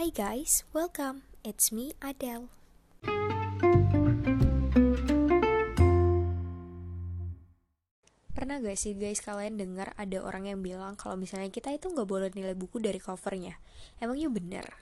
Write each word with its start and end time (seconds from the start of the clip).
Hi 0.00 0.08
guys, 0.08 0.64
welcome. 0.72 1.28
It's 1.44 1.68
me, 1.68 1.92
Adele. 2.00 2.48
Pernah 8.32 8.64
gak 8.64 8.80
sih 8.80 8.96
guys 8.96 9.20
kalian 9.20 9.60
dengar 9.60 9.92
ada 10.00 10.24
orang 10.24 10.48
yang 10.48 10.64
bilang 10.64 10.96
kalau 10.96 11.20
misalnya 11.20 11.52
kita 11.52 11.76
itu 11.76 11.92
nggak 11.92 12.08
boleh 12.08 12.32
nilai 12.32 12.56
buku 12.56 12.80
dari 12.80 12.96
covernya? 12.96 13.60
Emangnya 14.00 14.32
bener? 14.32 14.72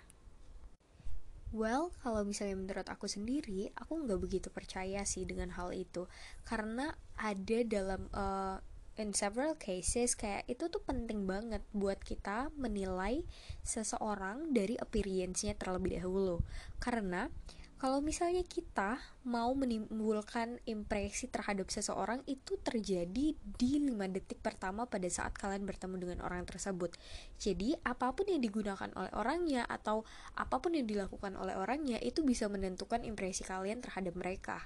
Well, 1.51 1.91
kalau 1.99 2.23
misalnya 2.23 2.55
menurut 2.55 2.87
aku 2.87 3.11
sendiri, 3.11 3.75
aku 3.75 3.99
nggak 3.99 4.23
begitu 4.23 4.55
percaya 4.55 5.03
sih 5.03 5.27
dengan 5.27 5.51
hal 5.59 5.75
itu, 5.75 6.07
karena 6.47 6.95
ada 7.19 7.59
dalam 7.67 8.07
uh, 8.15 8.63
in 8.99 9.15
several 9.15 9.55
cases 9.55 10.19
kayak 10.19 10.45
itu 10.51 10.67
tuh 10.67 10.83
penting 10.83 11.25
banget 11.25 11.63
buat 11.71 12.03
kita 12.03 12.51
menilai 12.59 13.23
seseorang 13.63 14.51
dari 14.51 14.75
appearance-nya 14.75 15.55
terlebih 15.55 16.03
dahulu, 16.03 16.43
karena 16.83 17.31
kalau 17.79 18.03
misalnya 18.03 18.43
kita 18.43 18.99
mau 19.23 19.55
menimbulkan 19.55 20.59
impresi 20.67 21.31
terhadap 21.31 21.71
seseorang 21.71 22.27
itu 22.27 22.59
terjadi 22.59 23.39
di 23.39 23.71
5 23.79 23.95
detik 24.11 24.43
pertama 24.43 24.91
pada 24.91 25.07
saat 25.07 25.31
kalian 25.39 25.63
bertemu 25.63 25.95
dengan 26.03 26.19
orang 26.27 26.43
tersebut. 26.43 26.99
Jadi, 27.39 27.79
apa 27.87 28.11
pun 28.19 28.27
yang 28.27 28.43
digunakan 28.43 28.91
oleh 28.99 29.15
orangnya 29.15 29.63
atau 29.63 30.03
apa 30.35 30.59
pun 30.59 30.75
yang 30.75 30.91
dilakukan 30.91 31.39
oleh 31.39 31.55
orangnya 31.55 32.03
itu 32.03 32.27
bisa 32.27 32.51
menentukan 32.51 33.07
impresi 33.07 33.47
kalian 33.47 33.79
terhadap 33.79 34.19
mereka. 34.19 34.59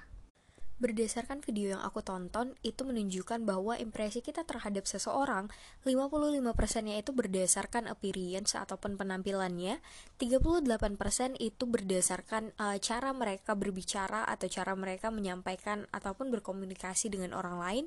Berdasarkan 0.83 1.47
video 1.47 1.79
yang 1.79 1.83
aku 1.87 2.03
tonton, 2.03 2.59
itu 2.67 2.83
menunjukkan 2.83 3.47
bahwa 3.47 3.79
impresi 3.79 4.19
kita 4.19 4.43
terhadap 4.43 4.83
seseorang 4.91 5.47
55%-nya 5.87 6.99
itu 6.99 7.15
berdasarkan 7.15 7.87
appearance 7.87 8.59
ataupun 8.59 8.99
penampilannya, 8.99 9.79
38% 10.19 11.39
itu 11.39 11.65
berdasarkan 11.71 12.51
uh, 12.59 12.75
cara 12.83 13.15
mereka 13.15 13.55
berbicara 13.55 14.27
atau 14.27 14.51
cara 14.51 14.75
mereka 14.75 15.15
menyampaikan 15.15 15.87
ataupun 15.95 16.35
berkomunikasi 16.35 17.15
dengan 17.15 17.39
orang 17.39 17.63
lain, 17.63 17.85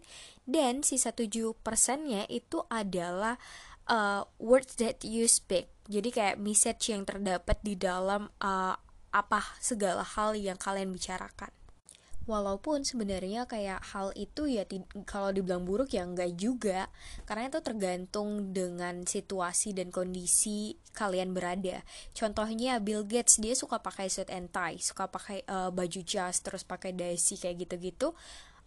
dan 0.47 0.79
sisa 0.79 1.11
7%-nya 1.11 2.31
itu 2.31 2.63
adalah 2.71 3.35
uh, 3.91 4.23
words 4.39 4.79
that 4.79 5.03
you 5.03 5.27
speak. 5.27 5.67
Jadi 5.91 6.15
kayak 6.15 6.39
message 6.39 6.95
yang 6.95 7.03
terdapat 7.03 7.59
di 7.59 7.75
dalam 7.75 8.31
uh, 8.39 8.79
apa 9.11 9.41
segala 9.59 10.07
hal 10.07 10.31
yang 10.39 10.55
kalian 10.55 10.95
bicarakan 10.95 11.51
walaupun 12.25 12.81
sebenarnya 12.81 13.45
kayak 13.45 13.81
hal 13.93 14.09
itu 14.17 14.49
ya 14.49 14.65
kalau 15.05 15.29
dibilang 15.29 15.63
buruk 15.63 15.93
ya 15.93 16.05
enggak 16.05 16.33
juga. 16.37 16.89
Karena 17.25 17.49
itu 17.49 17.61
tergantung 17.61 18.51
dengan 18.51 19.05
situasi 19.05 19.73
dan 19.77 19.93
kondisi 19.93 20.77
kalian 20.93 21.31
berada. 21.31 21.85
Contohnya 22.11 22.81
Bill 22.81 23.05
Gates 23.05 23.37
dia 23.37 23.53
suka 23.53 23.79
pakai 23.79 24.09
suit 24.09 24.29
and 24.33 24.49
tie 24.49 24.81
suka 24.81 25.07
pakai 25.07 25.45
uh, 25.47 25.69
baju 25.69 26.01
jas 26.01 26.41
terus 26.41 26.65
pakai 26.65 26.93
dasi 26.93 27.37
kayak 27.37 27.69
gitu-gitu. 27.69 28.13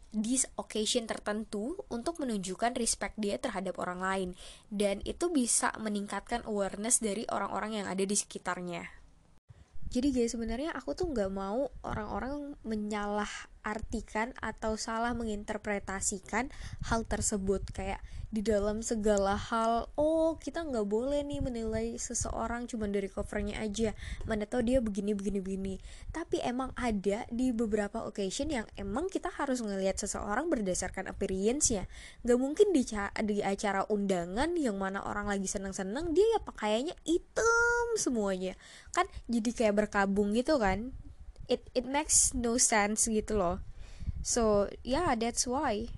Di 0.08 0.40
occasion 0.56 1.04
tertentu 1.04 1.76
untuk 1.92 2.16
menunjukkan 2.24 2.80
respect 2.80 3.20
dia 3.20 3.36
terhadap 3.36 3.76
orang 3.76 4.00
lain. 4.00 4.30
Dan 4.72 5.04
itu 5.04 5.28
bisa 5.28 5.74
meningkatkan 5.76 6.48
awareness 6.48 7.04
dari 7.04 7.28
orang-orang 7.28 7.84
yang 7.84 7.86
ada 7.90 8.06
di 8.06 8.16
sekitarnya 8.16 8.98
jadi 9.88 10.12
guys 10.12 10.36
sebenarnya 10.36 10.76
aku 10.76 10.92
tuh 10.92 11.08
nggak 11.08 11.32
mau 11.32 11.72
orang-orang 11.80 12.56
menyalah 12.64 13.28
artikan 13.68 14.32
atau 14.40 14.80
salah 14.80 15.12
menginterpretasikan 15.12 16.48
hal 16.88 17.04
tersebut. 17.04 17.60
Kayak 17.76 18.00
di 18.28 18.44
dalam 18.44 18.84
segala 18.84 19.40
hal 19.40 19.88
oh 19.96 20.36
kita 20.36 20.60
nggak 20.60 20.84
boleh 20.84 21.24
nih 21.24 21.40
menilai 21.40 21.96
seseorang 21.96 22.68
cuma 22.68 22.84
dari 22.84 23.08
covernya 23.08 23.60
aja. 23.64 23.96
Mana 24.28 24.44
tahu 24.44 24.68
dia 24.68 24.84
begini 24.84 25.16
begini 25.16 25.40
begini. 25.40 25.74
Tapi 26.12 26.44
emang 26.44 26.76
ada 26.76 27.24
di 27.32 27.52
beberapa 27.56 28.04
occasion 28.04 28.52
yang 28.52 28.68
emang 28.76 29.08
kita 29.08 29.32
harus 29.32 29.64
ngelihat 29.64 29.96
seseorang 29.96 30.52
berdasarkan 30.52 31.08
appearance-nya. 31.08 31.88
Nggak 32.24 32.38
mungkin 32.38 32.68
di, 32.76 32.84
di 33.24 33.36
acara 33.40 33.88
undangan 33.88 34.52
yang 34.60 34.76
mana 34.76 35.00
orang 35.04 35.28
lagi 35.28 35.48
seneng-seneng 35.48 36.12
dia 36.12 36.36
ya 36.36 36.40
pakaiannya 36.44 36.96
hitam 37.08 37.86
semuanya. 37.96 38.52
Kan 38.92 39.08
jadi 39.24 39.50
kayak 39.56 39.88
berkabung 39.88 40.36
gitu 40.36 40.60
kan 40.60 40.92
it 41.48 41.64
it 41.72 41.88
makes 41.88 42.36
no 42.36 42.60
sense 42.60 43.08
gitu 43.08 43.40
loh. 43.40 43.64
So 44.20 44.68
yeah 44.84 45.16
that's 45.16 45.48
why. 45.48 45.90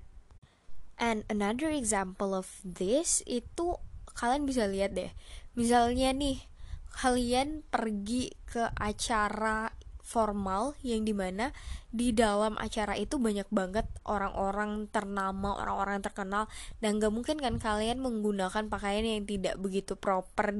And 1.01 1.25
another 1.33 1.73
example 1.73 2.37
of 2.37 2.61
this 2.65 3.25
itu 3.27 3.77
kalian 4.15 4.47
bisa 4.47 4.71
lihat 4.71 4.95
deh. 4.95 5.11
Misalnya 5.59 6.15
nih 6.15 6.45
kalian 6.91 7.63
pergi 7.71 8.35
ke 8.47 8.71
acara 8.77 9.73
formal 10.11 10.75
yang 10.83 11.07
di 11.07 11.15
mana 11.15 11.55
di 11.95 12.11
dalam 12.11 12.59
acara 12.59 12.99
itu 12.99 13.23
banyak 13.23 13.47
banget 13.55 13.87
orang-orang 14.03 14.91
ternama, 14.91 15.55
orang-orang 15.55 16.03
terkenal. 16.03 16.51
Dan 16.83 16.99
gak 16.99 17.15
mungkin 17.15 17.39
kan 17.39 17.63
kalian 17.63 18.03
menggunakan 18.03 18.67
pakaian 18.67 19.07
yang 19.07 19.23
tidak 19.23 19.55
begitu 19.63 19.95
proper 19.95 20.51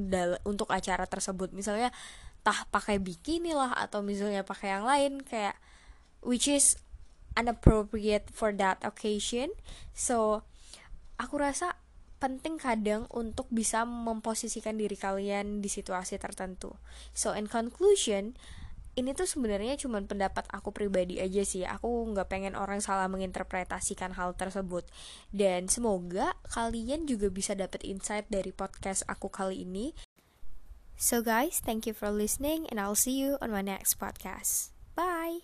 untuk 0.47 0.71
acara 0.71 1.03
tersebut. 1.03 1.51
Misalnya 1.51 1.91
tah 2.41 2.65
pakai 2.73 2.97
bikini 2.97 3.53
lah 3.53 3.77
atau 3.77 4.01
misalnya 4.01 4.41
pakai 4.41 4.73
yang 4.73 4.85
lain 4.85 5.21
kayak 5.21 5.57
which 6.25 6.49
is 6.49 6.77
inappropriate 7.37 8.27
for 8.33 8.51
that 8.51 8.81
occasion. 8.81 9.53
So 9.93 10.43
aku 11.21 11.39
rasa 11.39 11.77
penting 12.21 12.61
kadang 12.61 13.09
untuk 13.09 13.49
bisa 13.49 13.81
memposisikan 13.81 14.77
diri 14.77 14.93
kalian 14.93 15.61
di 15.61 15.69
situasi 15.69 16.21
tertentu. 16.21 16.77
So 17.17 17.33
in 17.33 17.49
conclusion 17.49 18.37
ini 18.91 19.15
tuh 19.15 19.23
sebenarnya 19.23 19.79
cuma 19.79 20.03
pendapat 20.03 20.43
aku 20.51 20.75
pribadi 20.75 21.23
aja 21.23 21.47
sih. 21.47 21.63
Aku 21.63 22.11
nggak 22.11 22.27
pengen 22.27 22.59
orang 22.59 22.83
salah 22.83 23.07
menginterpretasikan 23.07 24.13
hal 24.19 24.35
tersebut. 24.35 24.83
Dan 25.31 25.71
semoga 25.71 26.35
kalian 26.51 27.07
juga 27.07 27.31
bisa 27.31 27.55
dapat 27.55 27.87
insight 27.87 28.27
dari 28.27 28.51
podcast 28.51 29.07
aku 29.07 29.31
kali 29.31 29.63
ini 29.63 29.95
So, 31.01 31.23
guys, 31.23 31.57
thank 31.57 31.87
you 31.87 31.93
for 31.97 32.11
listening, 32.11 32.67
and 32.69 32.79
I'll 32.79 32.93
see 32.93 33.17
you 33.17 33.39
on 33.41 33.49
my 33.49 33.63
next 33.63 33.97
podcast. 33.97 34.69
Bye. 34.93 35.39